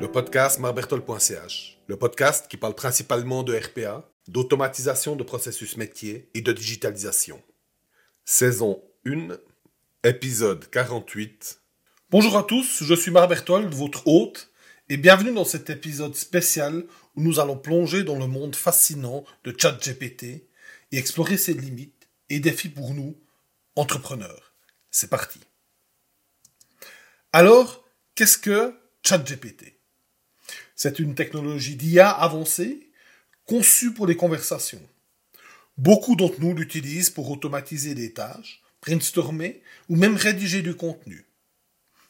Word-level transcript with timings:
Le 0.00 0.06
podcast 0.10 0.58
marbertol.ch, 0.58 1.78
le 1.86 1.96
podcast 1.98 2.48
qui 2.48 2.56
parle 2.56 2.74
principalement 2.74 3.42
de 3.42 3.54
RPA, 3.54 4.08
d'automatisation 4.26 5.16
de 5.16 5.22
processus 5.22 5.76
métiers 5.76 6.30
et 6.32 6.40
de 6.40 6.50
digitalisation. 6.50 7.42
Saison 8.24 8.82
1, 9.06 9.36
épisode 10.04 10.70
48. 10.70 11.60
Bonjour 12.10 12.38
à 12.38 12.44
tous, 12.44 12.82
je 12.82 12.94
suis 12.94 13.10
Marc 13.10 13.28
Berthold, 13.28 13.74
votre 13.74 14.06
hôte, 14.06 14.50
et 14.88 14.96
bienvenue 14.96 15.34
dans 15.34 15.44
cet 15.44 15.68
épisode 15.68 16.14
spécial 16.14 16.86
où 17.16 17.22
nous 17.22 17.38
allons 17.38 17.58
plonger 17.58 18.02
dans 18.02 18.18
le 18.18 18.28
monde 18.28 18.56
fascinant 18.56 19.24
de 19.44 19.54
ChatGPT 19.54 20.22
et 20.92 20.96
explorer 20.96 21.36
ses 21.36 21.52
limites 21.52 22.08
et 22.30 22.40
défis 22.40 22.70
pour 22.70 22.94
nous, 22.94 23.14
entrepreneurs. 23.76 24.53
C'est 24.96 25.10
parti. 25.10 25.40
Alors, 27.32 27.84
qu'est-ce 28.14 28.38
que 28.38 28.78
ChatGPT? 29.02 29.80
C'est 30.76 31.00
une 31.00 31.16
technologie 31.16 31.74
d'IA 31.74 32.08
avancée 32.08 32.92
conçue 33.44 33.92
pour 33.92 34.06
les 34.06 34.16
conversations. 34.16 34.88
Beaucoup 35.76 36.14
d'entre 36.14 36.40
nous 36.40 36.54
l'utilisent 36.54 37.10
pour 37.10 37.28
automatiser 37.28 37.96
des 37.96 38.12
tâches, 38.12 38.62
brainstormer 38.82 39.64
ou 39.88 39.96
même 39.96 40.14
rédiger 40.14 40.62
du 40.62 40.76
contenu. 40.76 41.26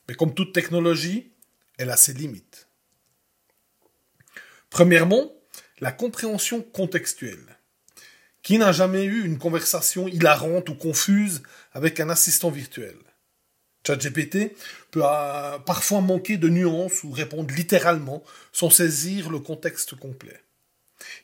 Mais 0.07 0.15
comme 0.15 0.35
toute 0.35 0.53
technologie, 0.53 1.33
elle 1.79 1.89
a 1.89 1.97
ses 1.97 2.13
limites. 2.13 2.69
Premièrement, 4.69 5.33
la 5.81 5.91
compréhension 5.91 6.61
contextuelle. 6.61 7.59
Qui 8.45 8.59
n'a 8.59 8.73
jamais 8.73 9.05
eu 9.05 9.25
une 9.25 9.39
conversation 9.39 10.07
hilarante 10.07 10.69
ou 10.69 10.75
confuse 10.75 11.43
avec 11.73 11.99
un 11.99 12.11
assistant 12.11 12.51
virtuel? 12.51 12.95
ChatGPT 13.87 14.55
peut 14.91 15.01
euh, 15.03 15.59
parfois 15.61 16.03
manquer 16.03 16.37
de 16.37 16.51
nuances 16.51 17.05
ou 17.05 17.11
répondre 17.11 17.55
littéralement 17.55 18.23
sans 18.53 18.69
saisir 18.69 19.31
le 19.31 19.39
contexte 19.39 19.95
complet. 19.95 20.43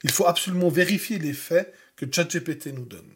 Il 0.02 0.10
faut 0.10 0.26
absolument 0.26 0.70
vérifier 0.70 1.18
les 1.18 1.34
faits 1.34 1.74
que 1.94 2.06
ChatGPT 2.10 2.68
nous 2.68 2.86
donne. 2.86 3.12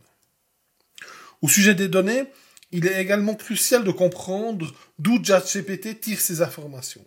Au 1.41 1.49
sujet 1.49 1.75
des 1.75 1.89
données, 1.89 2.25
il 2.73 2.87
est 2.87 3.01
également 3.01 3.35
crucial 3.35 3.85
de 3.85 3.91
comprendre 3.91 4.75
d'où 4.99 5.19
ChatGPT 5.25 5.99
tire 5.99 6.21
ses 6.21 6.43
informations. 6.43 7.07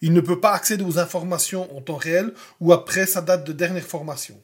Il 0.00 0.12
ne 0.12 0.20
peut 0.20 0.40
pas 0.40 0.52
accéder 0.52 0.84
aux 0.84 1.00
informations 1.00 1.76
en 1.76 1.80
temps 1.80 1.96
réel 1.96 2.34
ou 2.60 2.72
après 2.72 3.06
sa 3.06 3.20
date 3.20 3.44
de 3.44 3.52
dernière 3.52 3.86
formation. 3.86 4.40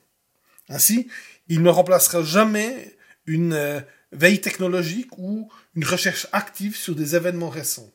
Ainsi, 0.70 1.08
il 1.48 1.62
ne 1.62 1.68
remplacera 1.68 2.22
jamais 2.22 2.96
une 3.26 3.52
euh, 3.52 3.80
veille 4.12 4.40
technologique 4.40 5.10
ou 5.18 5.50
une 5.74 5.84
recherche 5.84 6.26
active 6.32 6.76
sur 6.76 6.94
des 6.94 7.16
événements 7.16 7.50
récents. 7.50 7.92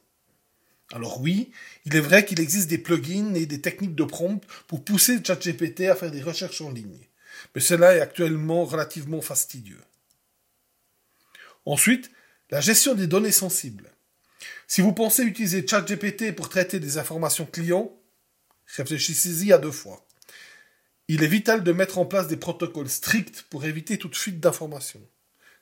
Alors 0.92 1.20
oui, 1.20 1.52
il 1.86 1.96
est 1.96 2.02
vrai 2.02 2.26
qu'il 2.26 2.40
existe 2.40 2.70
des 2.70 2.78
plugins 2.78 3.34
et 3.34 3.46
des 3.46 3.62
techniques 3.62 3.96
de 3.96 4.04
prompt 4.04 4.42
pour 4.68 4.84
pousser 4.84 5.20
ChatGPT 5.26 5.90
à 5.90 5.96
faire 5.96 6.12
des 6.12 6.22
recherches 6.22 6.62
en 6.62 6.70
ligne. 6.70 7.08
Mais 7.56 7.62
cela 7.62 7.96
est 7.96 8.02
actuellement 8.02 8.66
relativement 8.66 9.22
fastidieux. 9.22 9.82
Ensuite, 11.66 12.12
la 12.52 12.62
gestion 12.62 12.94
des 12.94 13.08
données 13.08 13.32
sensibles. 13.32 13.90
Si 14.68 14.82
vous 14.82 14.94
pensez 14.94 15.24
utiliser 15.24 15.66
ChatGPT 15.68 16.36
pour 16.36 16.50
traiter 16.50 16.80
des 16.80 16.98
informations 16.98 17.46
clients, 17.46 17.92
réfléchissez-y 18.78 19.52
à 19.52 19.58
deux 19.58 19.72
fois. 19.72 20.05
Il 21.08 21.24
est 21.24 21.28
vital 21.28 21.64
de 21.64 21.72
mettre 21.72 21.98
en 21.98 22.06
place 22.06 22.28
des 22.28 22.38
protocoles 22.38 22.90
stricts 22.90 23.44
pour 23.44 23.66
éviter 23.66 23.98
toute 23.98 24.16
fuite 24.16 24.40
d'informations, 24.40 25.02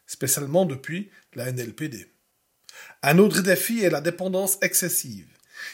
spécialement 0.07 0.65
depuis 0.65 1.09
la 1.33 1.51
NLPD. 1.51 2.09
Un 3.01 3.19
autre 3.19 3.41
défi 3.41 3.81
est 3.81 3.89
la 3.89 4.01
dépendance 4.01 4.57
excessive. 4.61 5.27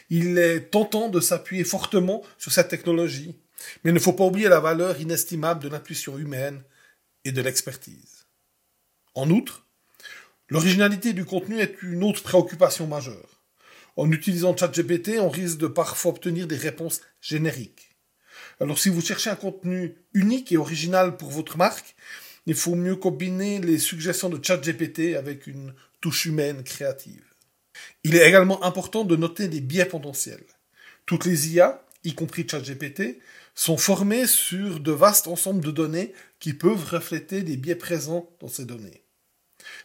Il 0.10 0.38
est 0.38 0.72
tentant 0.72 1.10
de 1.10 1.20
s'appuyer 1.20 1.64
fortement 1.64 2.24
sur 2.38 2.52
cette 2.52 2.68
technologie, 2.68 3.36
mais 3.84 3.92
il 3.92 3.94
ne 3.94 4.00
faut 4.00 4.14
pas 4.14 4.26
oublier 4.26 4.50
la 4.50 4.60
valeur 4.60 5.00
inestimable 5.00 5.64
de 5.64 5.70
l'intuition 5.70 6.18
humaine 6.18 6.64
et 7.26 7.32
de 7.32 7.42
l'expertise. 7.42 8.26
En 9.16 9.30
outre, 9.30 9.66
L'originalité 10.52 11.14
du 11.14 11.26
contenu 11.26 11.60
est 11.60 11.84
une 11.84 12.04
autre 12.04 12.24
préoccupation 12.24 12.88
majeure. 12.88 13.44
En 13.96 14.12
utilisant 14.12 14.58
ChatGPT, 14.58 15.20
on 15.20 15.30
risque 15.30 15.60
de 15.60 15.68
parfois 15.68 16.12
obtenir 16.12 16.48
des 16.48 16.56
réponses 16.56 17.02
génériques. 17.22 17.89
Alors 18.60 18.78
si 18.78 18.90
vous 18.90 19.02
cherchez 19.02 19.30
un 19.30 19.36
contenu 19.36 19.96
unique 20.14 20.52
et 20.52 20.58
original 20.58 21.16
pour 21.16 21.30
votre 21.30 21.58
marque, 21.58 21.96
il 22.46 22.56
faut 22.56 22.76
mieux 22.76 22.96
combiner 22.96 23.60
les 23.60 23.78
suggestions 23.78 24.30
de 24.30 24.44
ChatGPT 24.44 25.16
avec 25.16 25.48
une 25.48 25.74
touche 26.02 26.26
humaine 26.26 26.64
créative. 26.64 27.24
Il 28.04 28.16
est 28.16 28.28
également 28.28 28.64
important 28.64 29.06
de 29.06 29.16
noter 29.16 29.48
des 29.48 29.62
biais 29.62 29.86
potentiels. 29.86 30.44
Toutes 31.06 31.26
les 31.26 31.54
IA, 31.54 31.86
y 32.04 32.14
compris 32.16 32.48
ChatGPT, 32.50 33.20
sont 33.56 33.78
formées 33.78 34.28
sur 34.28 34.80
de 34.80 34.92
vastes 34.92 35.28
ensembles 35.28 35.64
de 35.64 35.72
données 35.72 36.14
qui 36.40 36.54
peuvent 36.54 36.86
refléter 36.86 37.44
des 37.44 37.58
biais 37.58 37.76
présents 37.76 38.30
dans 38.40 38.48
ces 38.48 38.66
données. 38.66 39.04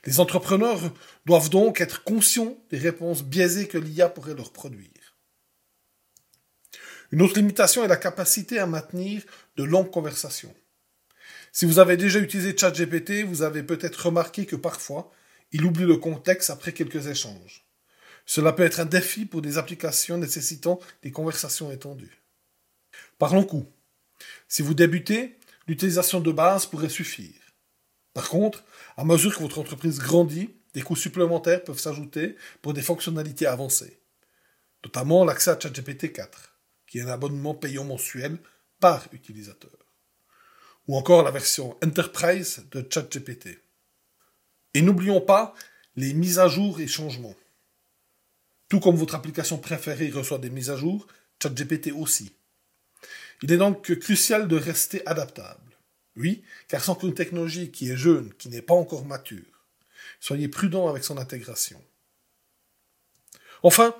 Les 0.05 0.21
entrepreneurs 0.21 0.93
doivent 1.27 1.51
donc 1.51 1.81
être 1.81 2.05
conscients 2.05 2.57
des 2.71 2.79
réponses 2.79 3.25
biaisées 3.25 3.69
que 3.69 3.79
l'IA 3.79 4.09
pourrait 4.09 4.35
leur 4.35 4.53
produire. 4.53 4.94
Une 7.13 7.23
autre 7.23 7.37
limitation 7.37 7.85
est 7.85 7.89
la 7.89 7.97
capacité 7.97 8.59
à 8.59 8.67
maintenir 8.67 9.23
de 9.57 9.65
longues 9.65 9.91
conversations. 9.91 10.55
Si 11.53 11.67
vous 11.67 11.79
avez 11.79 11.97
déjà 11.97 12.19
utilisé 12.19 12.57
ChatGPT, 12.57 13.23
vous 13.23 13.43
avez 13.43 13.63
peut-être 13.63 14.07
remarqué 14.07 14.47
que 14.47 14.57
parfois, 14.57 15.13
il 15.53 15.65
oublie 15.65 15.85
le 15.85 15.97
contexte 15.97 16.51
après 16.51 16.73
quelques 16.73 17.07
échanges. 17.07 17.65
Cela 18.27 18.53
peut 18.53 18.65
être 18.65 18.81
un 18.81 18.87
défi 18.87 19.27
pour 19.27 19.43
des 19.43 19.59
applications 19.59 20.19
nécessitant 20.19 20.81
des 21.03 21.13
conversations 21.13 21.71
étendues. 21.71 22.23
Parlons 23.19 23.45
coût. 23.45 23.67
Si 24.49 24.63
vous 24.63 24.75
débutez, 24.75 25.39
l'utilisation 25.69 26.21
de 26.21 26.33
base 26.33 26.67
pourrait 26.67 26.89
suffire. 26.89 27.41
Par 28.15 28.29
contre, 28.29 28.65
à 28.97 29.05
mesure 29.05 29.37
que 29.37 29.43
votre 29.43 29.59
entreprise 29.59 29.99
grandit, 29.99 30.51
des 30.73 30.83
coûts 30.83 30.97
supplémentaires 30.97 31.63
peuvent 31.63 31.79
s'ajouter 31.79 32.37
pour 32.63 32.75
des 32.75 32.83
fonctionnalités 32.83 33.47
avancées, 33.47 34.01
notamment 34.85 35.25
l'accès 35.25 35.51
à 35.51 35.61
ChatGPT 35.61 36.13
4, 36.13 36.54
qui 36.95 37.01
est 37.01 37.03
un 37.03 37.09
abonnement 37.09 37.55
payant 37.55 37.83
mensuel 37.83 38.39
par 38.79 39.09
utilisateur, 39.11 39.77
ou 40.87 40.97
encore 40.97 41.25
la 41.25 41.33
version 41.33 41.77
Enterprise 41.83 42.67
de 42.71 42.87
ChatGPT. 42.89 43.59
Et 44.75 44.81
n'oublions 44.81 45.21
pas 45.21 45.55
les 45.97 46.15
mises 46.15 46.39
à 46.39 46.47
jour 46.47 46.79
et 46.79 46.87
changements. 46.87 47.35
Tout 48.69 48.79
comme 48.79 48.95
votre 48.95 49.17
application 49.17 49.59
préférée 49.59 50.09
reçoit 50.11 50.39
des 50.39 50.51
mises 50.51 50.71
à 50.71 50.77
jour, 50.77 51.09
ChatGPT 51.43 51.91
aussi. 51.91 52.31
Il 53.43 53.51
est 53.51 53.57
donc 53.57 53.93
crucial 53.99 54.47
de 54.47 54.55
rester 54.55 55.05
adaptable. 55.05 55.77
Oui, 56.15 56.45
car 56.69 56.85
sans 56.85 56.95
qu'une 56.95 57.13
technologie 57.13 57.73
qui 57.73 57.91
est 57.91 57.97
jeune, 57.97 58.33
qui 58.35 58.49
n'est 58.51 58.63
pas 58.63 58.75
encore 58.75 59.05
mature, 59.05 59.65
soyez 60.21 60.47
prudent 60.47 60.87
avec 60.89 61.03
son 61.03 61.19
intégration. 61.19 61.85
Enfin, 63.65 63.97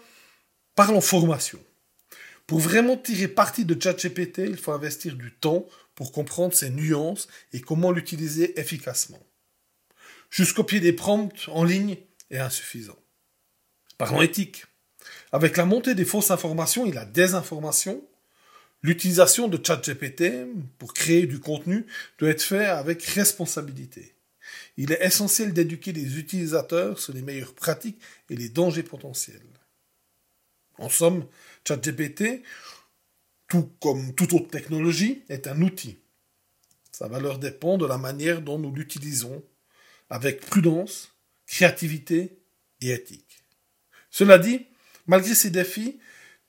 parlons 0.77 1.01
formation. 1.01 1.59
Pour 2.47 2.59
vraiment 2.59 2.97
tirer 2.97 3.29
parti 3.29 3.65
de 3.65 3.81
ChatGPT, 3.81 4.39
il 4.41 4.57
faut 4.57 4.73
investir 4.73 5.17
du 5.17 5.33
temps 5.33 5.67
pour 5.95 6.13
comprendre 6.13 6.55
ses 6.55 6.71
nuances 6.71 7.29
et 7.53 7.61
comment 7.61 7.91
l'utiliser 7.91 8.59
efficacement. 8.61 9.25
Jusqu'au 10.31 10.65
pied 10.65 10.81
des 10.81 10.93
prompts 10.93 11.49
en 11.49 11.65
ligne 11.65 11.97
est 12.31 12.39
insuffisant. 12.39 12.99
Parlons 13.97 14.23
éthique. 14.23 14.67
Avec 15.33 15.57
la 15.57 15.65
montée 15.65 15.95
des 15.95 16.05
fausses 16.05 16.31
informations 16.31 16.87
et 16.87 16.93
la 16.93 17.05
désinformation, 17.05 18.03
L'utilisation 18.85 19.49
de 19.49 19.59
ChatGPT 19.59 20.47
pour 20.77 20.93
créer 20.93 21.27
du 21.27 21.41
contenu 21.41 21.87
doit 22.19 22.29
être 22.29 22.43
faite 22.43 22.69
avec 22.69 23.03
responsabilité. 23.03 24.15
Il 24.77 24.93
est 24.93 25.03
essentiel 25.03 25.55
d'éduquer 25.55 25.93
les 25.93 26.19
utilisateurs 26.19 26.99
sur 26.99 27.15
les 27.15 27.23
meilleures 27.23 27.55
pratiques 27.55 27.99
et 28.29 28.37
les 28.37 28.51
dangers 28.51 28.83
potentiels. 28.83 29.41
En 30.77 30.91
somme, 30.91 31.25
ChatGPT, 31.67 32.43
tout 33.49 33.71
comme 33.81 34.15
toute 34.15 34.33
autre 34.33 34.49
technologie, 34.49 35.23
est 35.29 35.47
un 35.47 35.61
outil. 35.63 35.99
Sa 36.93 37.09
valeur 37.09 37.39
dépend 37.39 37.79
de 37.79 37.87
la 37.87 37.99
manière 37.99 38.41
dont 38.41 38.59
nous 38.59 38.73
l'utilisons, 38.73 39.43
avec 40.11 40.41
prudence, 40.41 41.13
créativité 41.47 42.39
et 42.81 42.91
éthique. 42.91 43.43
Cela 44.11 44.39
dit, 44.39 44.67
malgré 45.07 45.35
ces 45.35 45.51
défis, 45.51 45.99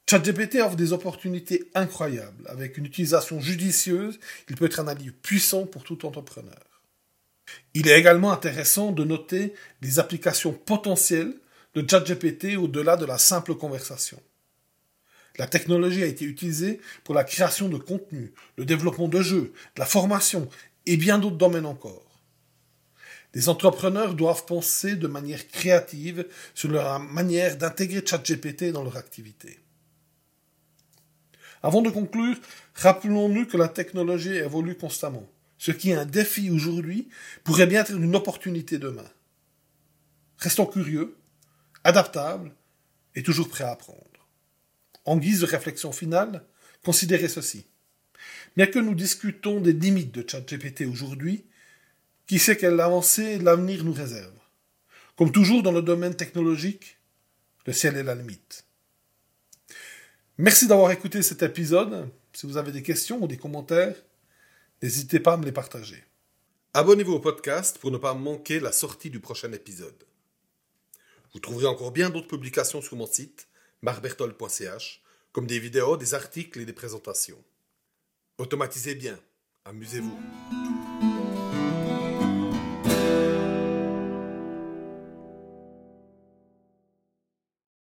ChatGPT 0.07 0.55
offre 0.61 0.75
des 0.75 0.93
opportunités 0.93 1.71
incroyables. 1.73 2.45
Avec 2.47 2.77
une 2.77 2.85
utilisation 2.85 3.39
judicieuse, 3.39 4.19
il 4.49 4.55
peut 4.55 4.65
être 4.65 4.79
un 4.79 4.87
allié 4.87 5.11
puissant 5.11 5.65
pour 5.65 5.83
tout 5.83 6.05
entrepreneur. 6.05 6.63
Il 7.73 7.87
est 7.87 7.99
également 7.99 8.31
intéressant 8.31 8.91
de 8.91 9.03
noter 9.03 9.53
les 9.81 9.99
applications 9.99 10.53
potentielles 10.53 11.33
de 11.73 11.85
ChatGPT 11.87 12.55
au-delà 12.55 12.97
de 12.97 13.05
la 13.05 13.17
simple 13.17 13.55
conversation. 13.55 14.21
La 15.37 15.47
technologie 15.47 16.03
a 16.03 16.07
été 16.07 16.25
utilisée 16.25 16.79
pour 17.03 17.13
la 17.13 17.23
création 17.23 17.67
de 17.67 17.77
contenu, 17.77 18.33
le 18.57 18.65
développement 18.65 19.07
de 19.07 19.21
jeux, 19.21 19.53
la 19.77 19.85
formation 19.85 20.49
et 20.85 20.97
bien 20.97 21.19
d'autres 21.19 21.37
domaines 21.37 21.65
encore. 21.65 22.21
Les 23.33 23.49
entrepreneurs 23.49 24.13
doivent 24.13 24.45
penser 24.45 24.95
de 24.95 25.07
manière 25.07 25.45
créative 25.49 26.25
sur 26.53 26.69
leur 26.69 26.99
manière 26.99 27.57
d'intégrer 27.57 28.05
ChatGPT 28.05 28.71
dans 28.71 28.83
leur 28.83 28.95
activité. 28.95 29.59
Avant 31.61 31.81
de 31.81 31.89
conclure, 31.89 32.37
rappelons-nous 32.75 33.45
que 33.45 33.57
la 33.57 33.67
technologie 33.67 34.35
évolue 34.35 34.75
constamment. 34.75 35.27
Ce 35.57 35.71
qui 35.71 35.89
est 35.91 35.95
un 35.95 36.05
défi 36.05 36.49
aujourd'hui 36.49 37.09
pourrait 37.43 37.67
bien 37.67 37.81
être 37.81 37.91
une 37.91 38.15
opportunité 38.15 38.77
demain. 38.77 39.09
Restons 40.37 40.65
curieux, 40.65 41.17
adaptables 41.83 42.53
et 43.15 43.23
toujours 43.23 43.49
prêts 43.49 43.63
à 43.63 43.71
apprendre. 43.71 44.24
En 45.05 45.17
guise 45.17 45.41
de 45.41 45.45
réflexion 45.45 45.91
finale, 45.91 46.43
considérez 46.83 47.27
ceci. 47.27 47.65
Bien 48.57 48.67
que 48.67 48.79
nous 48.79 48.95
discutons 48.95 49.59
des 49.61 49.73
limites 49.73 50.13
de 50.13 50.27
ChatGPT 50.27 50.81
aujourd'hui, 50.81 51.45
qui 52.27 52.39
sait 52.39 52.57
quelle 52.57 52.79
avancée 52.79 53.37
l'avenir 53.37 53.83
nous 53.83 53.93
réserve? 53.93 54.33
Comme 55.15 55.31
toujours 55.31 55.61
dans 55.61 55.71
le 55.71 55.81
domaine 55.81 56.15
technologique, 56.15 56.97
le 57.65 57.73
ciel 57.73 57.95
est 57.97 58.03
la 58.03 58.15
limite. 58.15 58.65
Merci 60.37 60.67
d'avoir 60.67 60.91
écouté 60.91 61.21
cet 61.21 61.43
épisode. 61.43 62.09
Si 62.33 62.45
vous 62.45 62.57
avez 62.57 62.71
des 62.71 62.83
questions 62.83 63.23
ou 63.23 63.27
des 63.27 63.37
commentaires, 63.37 63.95
n'hésitez 64.81 65.19
pas 65.19 65.33
à 65.33 65.37
me 65.37 65.45
les 65.45 65.51
partager. 65.51 66.03
Abonnez-vous 66.73 67.13
au 67.13 67.19
podcast 67.19 67.77
pour 67.77 67.91
ne 67.91 67.97
pas 67.97 68.13
manquer 68.13 68.59
la 68.59 68.73
sortie 68.73 69.09
du 69.09 69.21
prochain 69.21 69.53
épisode. 69.53 70.03
Vous 71.33 71.39
trouverez 71.39 71.67
encore 71.67 71.91
bien 71.91 72.09
d'autres 72.09 72.27
publications 72.27 72.81
sur 72.81 72.97
mon 72.97 73.05
site, 73.05 73.47
marbertol.ch, 73.85 75.03
comme 75.31 75.45
des 75.45 75.59
vidéos, 75.59 75.95
des 75.95 76.15
articles 76.15 76.59
et 76.59 76.65
des 76.65 76.73
présentations. 76.73 77.41
Automatisez 78.39 78.95
bien, 78.95 79.19
amusez-vous. 79.63 80.19